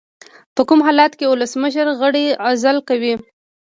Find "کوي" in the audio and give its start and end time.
2.87-3.13